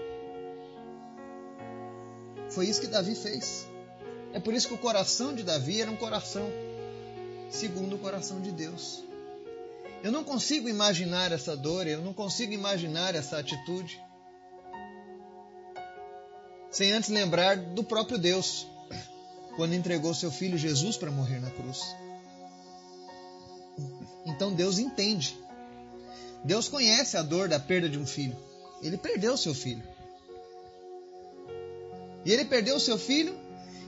Foi 2.48 2.66
isso 2.66 2.80
que 2.80 2.86
Davi 2.86 3.14
fez. 3.14 3.68
É 4.32 4.40
por 4.40 4.54
isso 4.54 4.68
que 4.68 4.74
o 4.74 4.78
coração 4.78 5.34
de 5.34 5.42
Davi 5.42 5.82
era 5.82 5.90
um 5.90 5.96
coração 5.96 6.50
segundo 7.50 7.96
o 7.96 7.98
coração 7.98 8.40
de 8.40 8.50
Deus. 8.50 9.04
Eu 10.02 10.10
não 10.10 10.24
consigo 10.24 10.68
imaginar 10.68 11.32
essa 11.32 11.56
dor, 11.56 11.86
eu 11.86 12.00
não 12.00 12.12
consigo 12.12 12.52
imaginar 12.52 13.14
essa 13.14 13.38
atitude 13.38 14.02
sem 16.70 16.92
antes 16.92 17.08
lembrar 17.10 17.56
do 17.56 17.84
próprio 17.84 18.18
Deus 18.18 18.66
quando 19.56 19.74
entregou 19.74 20.14
seu 20.14 20.30
filho 20.30 20.58
Jesus 20.58 20.96
para 20.96 21.10
morrer 21.10 21.40
na 21.40 21.50
cruz. 21.50 21.80
Então 24.26 24.52
Deus 24.54 24.78
entende. 24.78 25.38
Deus 26.44 26.68
conhece 26.68 27.16
a 27.16 27.22
dor 27.22 27.48
da 27.48 27.58
perda 27.58 27.88
de 27.88 27.98
um 27.98 28.06
filho. 28.06 28.36
Ele 28.82 28.98
perdeu 28.98 29.36
seu 29.36 29.54
filho. 29.54 29.82
E 32.24 32.32
ele 32.32 32.44
perdeu 32.44 32.78
seu 32.80 32.98
filho 32.98 33.38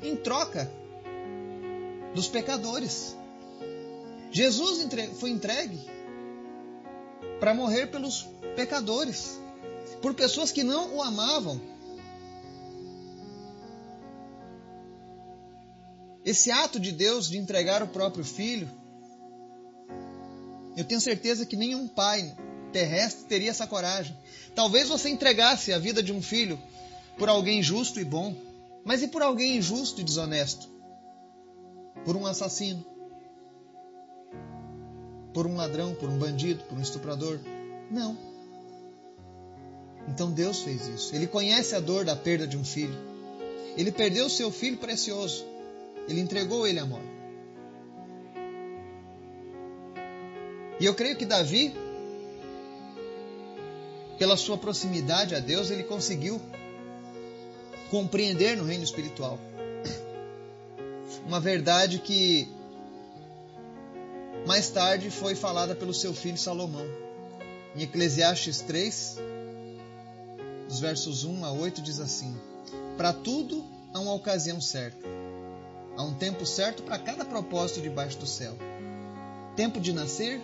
em 0.02 0.16
troca 0.16 0.70
dos 2.14 2.28
pecadores. 2.28 3.16
Jesus 4.30 4.86
foi 5.18 5.30
entregue 5.30 5.80
para 7.40 7.54
morrer 7.54 7.86
pelos 7.88 8.26
pecadores, 8.54 9.38
por 10.00 10.14
pessoas 10.14 10.50
que 10.50 10.62
não 10.62 10.96
o 10.96 11.02
amavam, 11.02 11.60
Esse 16.26 16.50
ato 16.50 16.80
de 16.80 16.90
Deus 16.90 17.30
de 17.30 17.38
entregar 17.38 17.84
o 17.84 17.86
próprio 17.86 18.24
filho, 18.24 18.68
eu 20.76 20.84
tenho 20.84 21.00
certeza 21.00 21.46
que 21.46 21.56
nenhum 21.56 21.86
pai 21.86 22.36
terrestre 22.72 23.26
teria 23.26 23.50
essa 23.50 23.64
coragem. 23.64 24.14
Talvez 24.52 24.88
você 24.88 25.08
entregasse 25.08 25.72
a 25.72 25.78
vida 25.78 26.02
de 26.02 26.12
um 26.12 26.20
filho 26.20 26.58
por 27.16 27.28
alguém 27.28 27.62
justo 27.62 28.00
e 28.00 28.04
bom, 28.04 28.34
mas 28.84 29.04
e 29.04 29.08
por 29.08 29.22
alguém 29.22 29.58
injusto 29.58 30.00
e 30.00 30.04
desonesto? 30.04 30.68
Por 32.04 32.16
um 32.16 32.26
assassino? 32.26 32.84
Por 35.32 35.46
um 35.46 35.54
ladrão, 35.54 35.94
por 35.94 36.08
um 36.08 36.18
bandido, 36.18 36.64
por 36.64 36.76
um 36.76 36.82
estuprador? 36.82 37.38
Não. 37.88 38.18
Então 40.08 40.32
Deus 40.32 40.60
fez 40.60 40.88
isso. 40.88 41.14
Ele 41.14 41.28
conhece 41.28 41.76
a 41.76 41.80
dor 41.80 42.04
da 42.04 42.16
perda 42.16 42.48
de 42.48 42.56
um 42.56 42.64
filho. 42.64 42.98
Ele 43.76 43.92
perdeu 43.92 44.28
seu 44.28 44.50
filho 44.50 44.76
precioso. 44.76 45.54
Ele 46.08 46.20
entregou 46.20 46.66
ele 46.66 46.78
à 46.78 46.86
morte. 46.86 47.16
E 50.78 50.84
eu 50.84 50.94
creio 50.94 51.16
que 51.16 51.24
Davi, 51.24 51.74
pela 54.18 54.36
sua 54.36 54.58
proximidade 54.58 55.34
a 55.34 55.40
Deus, 55.40 55.70
ele 55.70 55.82
conseguiu 55.82 56.40
compreender 57.90 58.56
no 58.56 58.64
reino 58.64 58.84
espiritual 58.84 59.38
uma 61.26 61.40
verdade 61.40 61.98
que 61.98 62.48
mais 64.46 64.70
tarde 64.70 65.10
foi 65.10 65.34
falada 65.34 65.74
pelo 65.74 65.92
seu 65.92 66.14
filho 66.14 66.38
Salomão. 66.38 66.86
Em 67.74 67.82
Eclesiastes 67.82 68.60
3, 68.60 69.18
dos 70.68 70.78
versos 70.78 71.24
1 71.24 71.44
a 71.44 71.52
8, 71.52 71.82
diz 71.82 71.98
assim: 71.98 72.34
Para 72.96 73.12
tudo 73.12 73.64
há 73.92 73.98
uma 73.98 74.14
ocasião 74.14 74.60
certa. 74.60 75.15
Há 75.96 76.02
um 76.02 76.12
tempo 76.12 76.44
certo 76.44 76.82
para 76.82 76.98
cada 76.98 77.24
propósito 77.24 77.80
debaixo 77.80 78.18
do 78.18 78.26
céu. 78.26 78.54
Tempo 79.56 79.80
de 79.80 79.94
nascer 79.94 80.38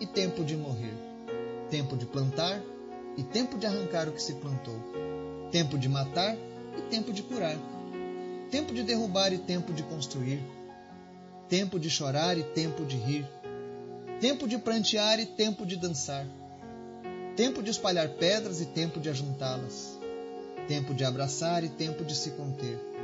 e 0.00 0.06
tempo 0.06 0.44
de 0.44 0.56
morrer. 0.56 0.94
Tempo 1.70 1.96
de 1.96 2.04
plantar 2.04 2.60
e 3.16 3.22
tempo 3.22 3.56
de 3.56 3.66
arrancar 3.66 4.08
o 4.08 4.12
que 4.12 4.20
se 4.20 4.34
plantou. 4.34 4.78
Tempo 5.52 5.78
de 5.78 5.88
matar 5.88 6.36
e 6.76 6.82
tempo 6.90 7.12
de 7.12 7.22
curar. 7.22 7.56
Tempo 8.50 8.74
de 8.74 8.82
derrubar 8.82 9.32
e 9.32 9.38
tempo 9.38 9.72
de 9.72 9.84
construir. 9.84 10.42
Tempo 11.48 11.78
de 11.78 11.88
chorar 11.88 12.36
e 12.36 12.42
tempo 12.42 12.84
de 12.84 12.96
rir. 12.96 13.24
Tempo 14.20 14.48
de 14.48 14.58
prantear 14.58 15.20
e 15.20 15.26
tempo 15.26 15.64
de 15.64 15.76
dançar. 15.76 16.26
Tempo 17.36 17.62
de 17.62 17.70
espalhar 17.70 18.08
pedras 18.08 18.60
e 18.60 18.66
tempo 18.66 18.98
de 18.98 19.08
ajuntá-las. 19.08 19.96
Tempo 20.66 20.92
de 20.92 21.04
abraçar 21.04 21.62
e 21.62 21.68
tempo 21.68 22.04
de 22.04 22.16
se 22.16 22.32
conter. 22.32 22.97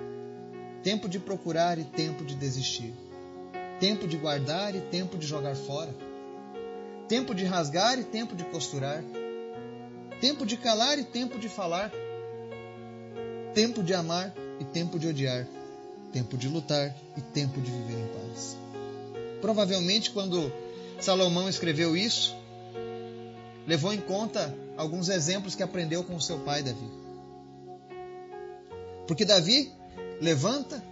Tempo 0.85 1.09
de 1.09 1.19
procurar 1.19 1.79
e 1.79 1.85
tempo 1.85 2.23
de 2.23 2.35
desistir. 2.35 2.93
Tempo 3.81 4.07
de 4.07 4.19
guardar 4.19 4.77
e 4.77 4.83
tempo 4.83 5.17
de 5.17 5.27
jogar 5.27 5.57
fora. 5.57 5.95
Tempo 7.09 7.35
de 7.35 7.47
rasgar 7.47 7.99
e 7.99 8.05
tempo 8.05 8.37
de 8.37 8.45
costurar. 8.45 9.03
Tempo 10.21 10.45
de 10.45 10.59
calar 10.59 10.99
e 10.99 11.05
tempo 11.05 11.39
de 11.39 11.49
falar. 11.49 11.91
Tempo 13.55 13.83
de 13.83 13.95
amar 13.95 14.35
e 14.61 14.65
tempo 14.65 14.99
de 14.99 15.09
odiar. 15.09 15.47
Tempo 16.13 16.37
de 16.37 16.49
lutar 16.49 16.95
e 17.17 17.21
tempo 17.23 17.63
de 17.63 17.71
viver 17.71 17.99
em 17.99 18.07
paz. 18.09 18.59
Provavelmente, 19.41 20.11
quando 20.11 20.53
Salomão 21.01 21.49
escreveu 21.49 21.97
isso, 21.97 22.37
levou 23.67 23.93
em 23.95 24.01
conta 24.01 24.55
alguns 24.77 25.09
exemplos 25.09 25.55
que 25.55 25.63
aprendeu 25.63 26.05
com 26.05 26.21
seu 26.21 26.41
pai 26.41 26.63
Davi. 26.63 26.91
Porque 29.07 29.25
Davi 29.25 29.73
levanta, 30.21 30.83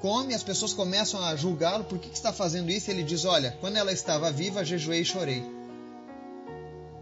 come, 0.00 0.34
as 0.34 0.42
pessoas 0.42 0.72
começam 0.72 1.22
a 1.22 1.36
julgá-lo, 1.36 1.84
por 1.84 1.98
que, 1.98 2.08
que 2.08 2.16
está 2.16 2.32
fazendo 2.32 2.70
isso? 2.70 2.90
Ele 2.90 3.02
diz: 3.02 3.24
Olha, 3.24 3.56
quando 3.60 3.76
ela 3.76 3.92
estava 3.92 4.30
viva, 4.30 4.64
jejuei 4.64 5.00
e 5.00 5.04
chorei. 5.04 5.44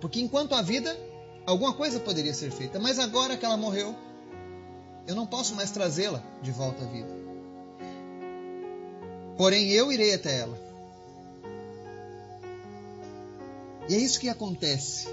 Porque 0.01 0.21
enquanto 0.21 0.55
a 0.55 0.63
vida, 0.63 0.97
alguma 1.47 1.73
coisa 1.73 1.99
poderia 1.99 2.35
ser 2.35 2.51
feita, 2.51 2.79
mas 2.79 2.99
agora 2.99 3.37
que 3.37 3.45
ela 3.45 3.57
morreu, 3.57 3.95
eu 5.07 5.15
não 5.15 5.27
posso 5.27 5.55
mais 5.55 5.71
trazê-la 5.71 6.23
de 6.43 6.53
volta 6.53 6.85
à 6.85 6.87
vida. 6.87 7.09
Porém, 9.37 9.71
eu 9.71 9.91
irei 9.93 10.15
até 10.15 10.41
ela. 10.41 10.59
E 13.89 13.95
é 13.95 13.99
isso 13.99 14.21
que 14.21 14.29
acontece. 14.29 15.09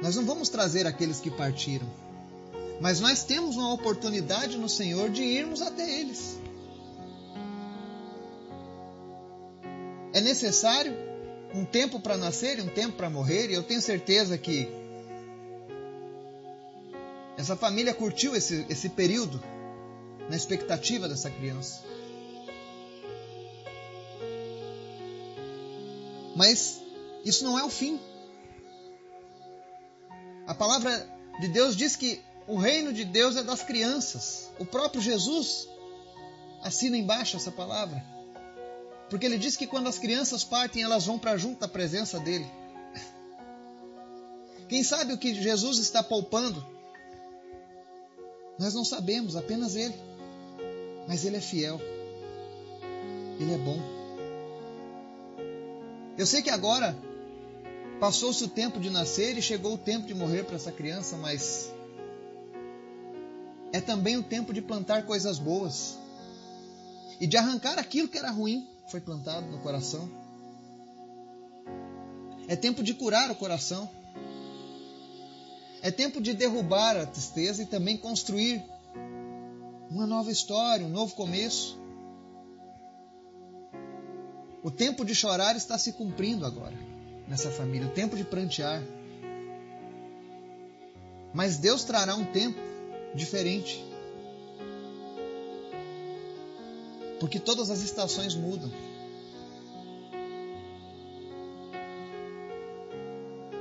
Nós 0.00 0.16
não 0.16 0.24
vamos 0.24 0.48
trazer 0.48 0.86
aqueles 0.86 1.20
que 1.20 1.30
partiram, 1.30 1.88
mas 2.80 3.00
nós 3.00 3.24
temos 3.24 3.56
uma 3.56 3.72
oportunidade 3.72 4.56
no 4.56 4.68
Senhor 4.68 5.10
de 5.10 5.22
irmos 5.22 5.62
até 5.62 6.00
eles. 6.00 6.38
É 10.12 10.20
necessário 10.20 10.94
um 11.54 11.64
tempo 11.64 12.00
para 12.00 12.16
nascer 12.16 12.58
e 12.58 12.62
um 12.62 12.68
tempo 12.68 12.96
para 12.96 13.08
morrer, 13.08 13.50
e 13.50 13.54
eu 13.54 13.62
tenho 13.62 13.80
certeza 13.80 14.36
que 14.36 14.68
essa 17.36 17.56
família 17.56 17.92
curtiu 17.94 18.34
esse, 18.34 18.66
esse 18.68 18.88
período 18.88 19.42
na 20.28 20.36
expectativa 20.36 21.08
dessa 21.08 21.30
criança. 21.30 21.82
Mas 26.34 26.82
isso 27.24 27.44
não 27.44 27.58
é 27.58 27.64
o 27.64 27.70
fim. 27.70 27.98
A 30.46 30.54
palavra 30.54 31.08
de 31.40 31.48
Deus 31.48 31.76
diz 31.76 31.96
que 31.96 32.20
o 32.46 32.56
reino 32.56 32.92
de 32.92 33.04
Deus 33.04 33.36
é 33.36 33.42
das 33.42 33.62
crianças. 33.62 34.50
O 34.58 34.64
próprio 34.64 35.00
Jesus 35.00 35.68
assina 36.62 36.96
embaixo 36.96 37.36
essa 37.36 37.50
palavra. 37.50 38.04
Porque 39.10 39.26
ele 39.26 39.38
diz 39.38 39.56
que 39.56 39.66
quando 39.66 39.88
as 39.88 39.98
crianças 39.98 40.44
partem, 40.44 40.82
elas 40.82 41.06
vão 41.06 41.18
para 41.18 41.36
junto 41.36 41.60
da 41.60 41.68
presença 41.68 42.18
dele. 42.18 42.46
Quem 44.68 44.82
sabe 44.82 45.12
o 45.12 45.18
que 45.18 45.34
Jesus 45.34 45.78
está 45.78 46.02
poupando? 46.02 46.64
Nós 48.58 48.74
não 48.74 48.84
sabemos, 48.84 49.36
apenas 49.36 49.76
ele. 49.76 49.94
Mas 51.06 51.24
ele 51.24 51.36
é 51.36 51.40
fiel. 51.40 51.80
Ele 53.38 53.54
é 53.54 53.58
bom. 53.58 53.78
Eu 56.16 56.26
sei 56.26 56.42
que 56.42 56.50
agora 56.50 56.96
passou-se 58.00 58.42
o 58.42 58.48
tempo 58.48 58.80
de 58.80 58.90
nascer 58.90 59.36
e 59.36 59.42
chegou 59.42 59.74
o 59.74 59.78
tempo 59.78 60.06
de 60.06 60.14
morrer 60.14 60.44
para 60.44 60.56
essa 60.56 60.72
criança, 60.72 61.16
mas 61.16 61.72
é 63.76 63.80
também 63.80 64.16
o 64.16 64.22
tempo 64.22 64.54
de 64.54 64.62
plantar 64.62 65.04
coisas 65.04 65.38
boas 65.38 65.98
e 67.20 67.26
de 67.26 67.36
arrancar 67.36 67.78
aquilo 67.78 68.08
que 68.08 68.16
era 68.16 68.30
ruim, 68.30 68.66
foi 68.90 69.02
plantado 69.02 69.46
no 69.48 69.58
coração. 69.58 70.10
É 72.48 72.56
tempo 72.56 72.82
de 72.82 72.94
curar 72.94 73.30
o 73.30 73.34
coração. 73.34 73.88
É 75.82 75.90
tempo 75.90 76.22
de 76.22 76.32
derrubar 76.32 76.96
a 76.96 77.04
tristeza 77.04 77.62
e 77.62 77.66
também 77.66 77.98
construir 77.98 78.64
uma 79.90 80.06
nova 80.06 80.32
história, 80.32 80.86
um 80.86 80.90
novo 80.90 81.14
começo. 81.14 81.78
O 84.62 84.70
tempo 84.70 85.04
de 85.04 85.14
chorar 85.14 85.54
está 85.54 85.76
se 85.76 85.92
cumprindo 85.92 86.46
agora 86.46 86.76
nessa 87.28 87.50
família, 87.50 87.88
o 87.88 87.92
tempo 87.92 88.16
de 88.16 88.24
prantear. 88.24 88.82
Mas 91.34 91.58
Deus 91.58 91.84
trará 91.84 92.16
um 92.16 92.24
tempo 92.24 92.75
diferente. 93.14 93.84
Porque 97.18 97.40
todas 97.40 97.70
as 97.70 97.80
estações 97.80 98.34
mudam. 98.34 98.70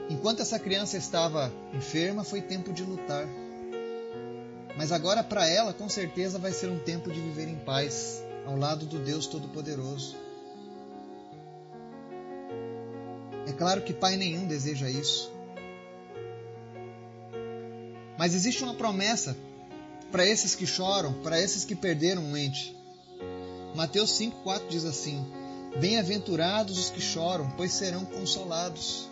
Enquanto 0.10 0.42
essa 0.42 0.60
criança 0.60 0.98
estava 0.98 1.52
enferma, 1.74 2.24
foi 2.24 2.42
tempo 2.42 2.74
de 2.74 2.84
lutar. 2.84 3.28
Mas 4.78 4.92
agora, 4.92 5.24
para 5.24 5.48
ela, 5.48 5.74
com 5.74 5.88
certeza 5.88 6.38
vai 6.38 6.52
ser 6.52 6.70
um 6.70 6.80
tempo 6.80 7.12
de 7.12 7.20
viver 7.20 7.48
em 7.48 7.56
paz, 7.56 8.24
ao 8.46 8.58
lado 8.58 8.86
do 8.86 9.00
Deus 9.00 9.26
Todo-Poderoso. 9.26 10.16
É 13.48 13.54
claro 13.54 13.82
que 13.84 13.94
pai 13.94 14.18
nenhum 14.18 14.46
deseja 14.48 14.90
isso. 14.90 15.35
Mas 18.26 18.34
existe 18.34 18.64
uma 18.64 18.74
promessa 18.74 19.38
para 20.12 20.26
esses 20.26 20.56
que 20.56 20.66
choram, 20.66 21.14
para 21.22 21.40
esses 21.40 21.64
que 21.64 21.76
perderam 21.76 22.24
um 22.24 22.36
ente. 22.36 22.76
Mateus 23.76 24.14
5,4 24.14 24.68
diz 24.68 24.84
assim: 24.84 25.24
Bem-aventurados 25.80 26.80
os 26.80 26.90
que 26.90 27.00
choram, 27.00 27.52
pois 27.52 27.72
serão 27.72 28.04
consolados. 28.04 29.08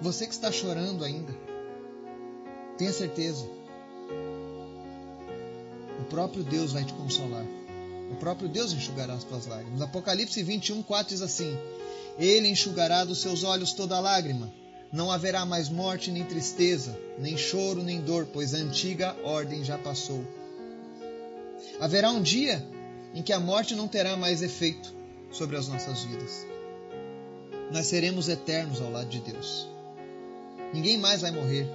Você 0.00 0.26
que 0.26 0.32
está 0.32 0.50
chorando 0.50 1.04
ainda, 1.04 1.32
tenha 2.76 2.92
certeza, 2.92 3.48
o 6.00 6.04
próprio 6.10 6.42
Deus 6.42 6.72
vai 6.72 6.84
te 6.84 6.94
consolar. 6.94 7.46
O 8.10 8.16
próprio 8.16 8.48
Deus 8.48 8.72
enxugará 8.72 9.14
as 9.14 9.22
tuas 9.22 9.46
lágrimas. 9.46 9.80
Apocalipse 9.80 10.42
21, 10.42 10.82
4 10.82 11.14
diz 11.14 11.22
assim: 11.22 11.56
Ele 12.18 12.48
enxugará 12.48 13.04
dos 13.04 13.20
seus 13.22 13.44
olhos 13.44 13.72
toda 13.72 14.00
lágrima 14.00 14.52
não 14.92 15.10
haverá 15.10 15.44
mais 15.44 15.68
morte, 15.68 16.10
nem 16.10 16.24
tristeza, 16.24 16.98
nem 17.18 17.36
choro, 17.36 17.82
nem 17.82 18.00
dor, 18.00 18.26
pois 18.32 18.54
a 18.54 18.58
antiga 18.58 19.16
ordem 19.22 19.64
já 19.64 19.76
passou. 19.76 20.24
Haverá 21.80 22.10
um 22.10 22.22
dia 22.22 22.64
em 23.14 23.22
que 23.22 23.32
a 23.32 23.40
morte 23.40 23.74
não 23.74 23.88
terá 23.88 24.16
mais 24.16 24.42
efeito 24.42 24.94
sobre 25.30 25.56
as 25.56 25.68
nossas 25.68 26.02
vidas. 26.04 26.46
Nós 27.72 27.86
seremos 27.86 28.28
eternos 28.28 28.80
ao 28.80 28.90
lado 28.90 29.08
de 29.08 29.20
Deus. 29.20 29.68
Ninguém 30.72 30.98
mais 30.98 31.20
vai 31.20 31.30
morrer, 31.30 31.68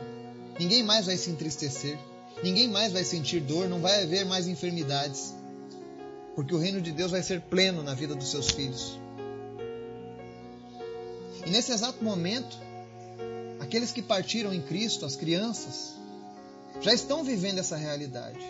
ninguém 0.60 0.84
mais 0.84 1.06
vai 1.06 1.17
se 1.17 1.30
entristecer, 1.30 1.97
ninguém 2.43 2.67
mais 2.67 2.91
vai 2.91 3.04
sentir 3.04 3.41
dor, 3.41 3.67
não 3.67 3.80
vai 3.80 4.04
haver 4.04 4.26
mais 4.26 4.47
enfermidades, 4.47 5.34
porque 6.36 6.54
o 6.56 6.58
reino 6.58 6.82
de 6.82 6.91
Deus 6.91 7.12
vai 7.12 7.24
ser 7.24 7.41
pleno 7.41 7.84
na 7.84 7.93
vida 7.93 8.15
dos 8.15 8.30
seus 8.30 8.50
filhos. 8.50 9.00
E 11.45 11.50
nesse 11.50 11.71
exato 11.71 12.04
momento, 12.04 12.58
Aqueles 13.72 13.94
que 13.94 14.02
partiram 14.02 14.54
em 14.54 14.62
Cristo, 14.62 15.06
as 15.06 15.16
crianças, 15.16 15.96
já 16.82 16.94
estão 16.94 17.24
vivendo 17.24 17.60
essa 17.60 17.78
realidade. 17.78 18.46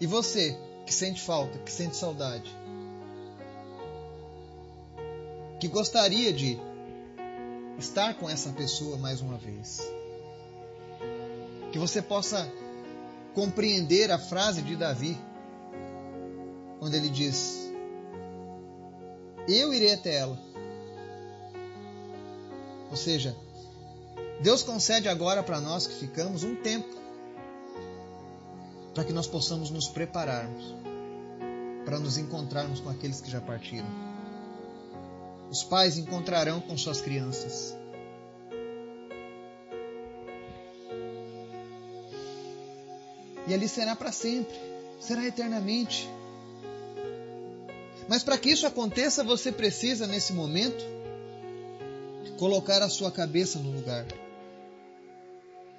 E 0.00 0.06
você, 0.06 0.58
que 0.86 0.94
sente 0.94 1.20
falta, 1.20 1.58
que 1.58 1.70
sente 1.70 1.94
saudade, 1.94 2.50
que 5.60 5.68
gostaria 5.68 6.32
de 6.32 6.58
estar 7.78 8.14
com 8.14 8.26
essa 8.26 8.48
pessoa 8.52 8.96
mais 8.96 9.20
uma 9.20 9.36
vez, 9.36 9.82
que 11.72 11.78
você 11.78 12.00
possa 12.00 12.50
compreender 13.34 14.10
a 14.10 14.18
frase 14.18 14.62
de 14.62 14.76
Davi, 14.76 15.14
quando 16.78 16.94
ele 16.94 17.10
diz: 17.10 17.70
Eu 19.46 19.74
irei 19.74 19.92
até 19.92 20.14
ela 20.14 20.52
ou 22.92 22.96
seja, 22.96 23.34
Deus 24.40 24.62
concede 24.62 25.08
agora 25.08 25.42
para 25.42 25.60
nós 25.60 25.86
que 25.86 25.94
ficamos 25.94 26.42
um 26.42 26.56
tempo 26.56 27.02
para 28.94 29.04
que 29.04 29.12
nós 29.12 29.26
possamos 29.26 29.70
nos 29.70 29.88
prepararmos 29.88 30.82
para 31.84 31.98
nos 31.98 32.16
encontrarmos 32.16 32.80
com 32.80 32.88
aqueles 32.88 33.20
que 33.20 33.30
já 33.30 33.40
partiram. 33.40 33.88
Os 35.50 35.62
pais 35.62 35.98
encontrarão 35.98 36.60
com 36.60 36.76
suas 36.78 37.00
crianças. 37.00 37.76
E 43.46 43.52
ali 43.52 43.68
será 43.68 43.94
para 43.96 44.12
sempre, 44.12 44.54
será 45.00 45.26
eternamente. 45.26 46.08
Mas 48.08 48.22
para 48.22 48.38
que 48.38 48.50
isso 48.50 48.66
aconteça, 48.66 49.24
você 49.24 49.50
precisa, 49.52 50.06
nesse 50.06 50.32
momento, 50.32 50.82
colocar 52.38 52.82
a 52.82 52.88
sua 52.88 53.10
cabeça 53.10 53.58
no 53.58 53.72
lugar. 53.72 54.06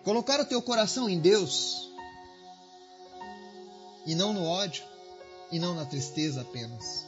Colocar 0.04 0.39
o 0.42 0.46
teu 0.46 0.62
coração 0.62 1.10
em 1.10 1.18
Deus 1.18 1.89
e 4.06 4.13
não 4.13 4.34
no 4.34 4.44
ódio 4.44 4.84
e 5.50 5.58
não 5.58 5.74
na 5.74 5.86
tristeza 5.86 6.42
apenas, 6.42 7.08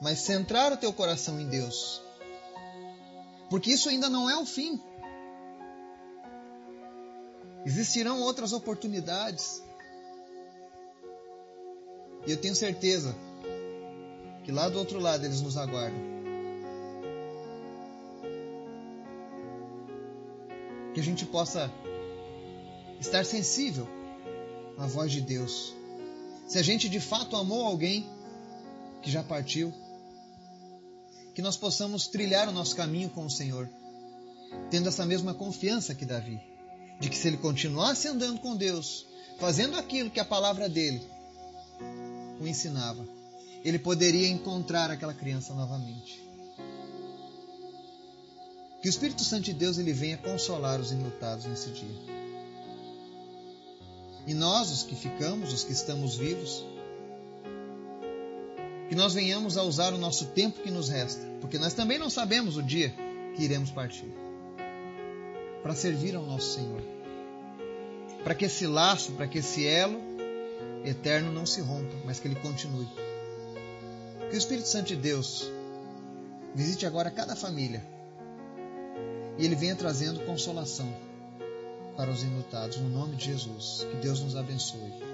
mas 0.00 0.20
centrar 0.20 0.72
o 0.72 0.76
teu 0.76 0.92
coração 0.92 1.40
em 1.40 1.48
Deus. 1.48 2.00
Porque 3.48 3.72
isso 3.72 3.88
ainda 3.88 4.08
não 4.08 4.30
é 4.30 4.36
o 4.36 4.46
fim. 4.46 4.80
Existirão 7.66 8.20
outras 8.20 8.52
oportunidades. 8.52 9.60
E 12.26 12.30
eu 12.30 12.36
tenho 12.36 12.54
certeza 12.54 13.14
que 14.44 14.52
lá 14.52 14.68
do 14.68 14.78
outro 14.78 15.00
lado 15.00 15.24
eles 15.24 15.40
nos 15.40 15.56
aguardam. 15.56 16.00
Que 20.94 21.00
a 21.00 21.02
gente 21.02 21.26
possa 21.26 21.70
estar 23.00 23.24
sensível 23.24 23.88
à 24.78 24.86
voz 24.86 25.10
de 25.10 25.20
Deus. 25.20 25.74
Se 26.46 26.58
a 26.58 26.62
gente 26.62 26.88
de 26.88 27.00
fato 27.00 27.36
amou 27.36 27.64
alguém 27.64 28.08
que 29.02 29.10
já 29.10 29.22
partiu, 29.22 29.72
que 31.34 31.40
nós 31.40 31.56
possamos 31.56 32.08
trilhar 32.08 32.48
o 32.48 32.52
nosso 32.52 32.76
caminho 32.76 33.08
com 33.08 33.24
o 33.24 33.30
Senhor, 33.30 33.68
tendo 34.70 34.88
essa 34.88 35.06
mesma 35.06 35.32
confiança 35.32 35.94
que 35.94 36.04
Davi, 36.04 36.40
de 37.00 37.08
que 37.08 37.16
se 37.16 37.28
ele 37.28 37.38
continuasse 37.38 38.08
andando 38.08 38.40
com 38.40 38.56
Deus, 38.56 39.06
fazendo 39.38 39.76
aquilo 39.76 40.10
que 40.10 40.20
a 40.20 40.24
palavra 40.24 40.68
dele 40.68 41.00
o 42.40 42.46
ensinava, 42.46 43.06
ele 43.64 43.78
poderia 43.78 44.28
encontrar 44.28 44.90
aquela 44.90 45.14
criança 45.14 45.54
novamente. 45.54 46.20
Que 48.82 48.88
o 48.88 48.90
Espírito 48.90 49.22
Santo 49.22 49.44
de 49.44 49.52
Deus 49.52 49.78
ele 49.78 49.92
venha 49.92 50.16
consolar 50.16 50.80
os 50.80 50.90
enlutados 50.90 51.44
nesse 51.44 51.70
dia. 51.70 52.19
E 54.30 54.34
nós, 54.34 54.70
os 54.70 54.84
que 54.84 54.94
ficamos, 54.94 55.52
os 55.52 55.64
que 55.64 55.72
estamos 55.72 56.14
vivos, 56.14 56.64
que 58.88 58.94
nós 58.94 59.12
venhamos 59.12 59.56
a 59.56 59.64
usar 59.64 59.92
o 59.92 59.98
nosso 59.98 60.26
tempo 60.26 60.62
que 60.62 60.70
nos 60.70 60.88
resta, 60.88 61.20
porque 61.40 61.58
nós 61.58 61.74
também 61.74 61.98
não 61.98 62.08
sabemos 62.08 62.56
o 62.56 62.62
dia 62.62 62.94
que 63.34 63.42
iremos 63.42 63.72
partir, 63.72 64.08
para 65.64 65.74
servir 65.74 66.14
ao 66.14 66.24
nosso 66.24 66.54
Senhor. 66.54 66.80
Para 68.22 68.32
que 68.36 68.44
esse 68.44 68.68
laço, 68.68 69.10
para 69.14 69.26
que 69.26 69.38
esse 69.38 69.66
elo 69.66 70.00
eterno 70.84 71.32
não 71.32 71.44
se 71.44 71.60
rompa, 71.60 71.96
mas 72.04 72.20
que 72.20 72.28
ele 72.28 72.36
continue. 72.36 72.86
Que 74.30 74.36
o 74.36 74.38
Espírito 74.38 74.68
Santo 74.68 74.86
de 74.86 74.96
Deus 74.96 75.50
visite 76.54 76.86
agora 76.86 77.10
cada 77.10 77.34
família 77.34 77.84
e 79.36 79.44
ele 79.44 79.56
venha 79.56 79.74
trazendo 79.74 80.24
consolação 80.24 81.09
para 82.00 82.10
os 82.10 82.22
enlutados, 82.22 82.78
no 82.78 82.88
nome 82.88 83.14
de 83.14 83.26
Jesus. 83.26 83.86
Que 83.90 83.96
Deus 83.98 84.20
nos 84.20 84.34
abençoe. 84.34 85.09